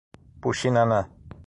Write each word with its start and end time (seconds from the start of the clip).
Puxinanã 0.41 1.01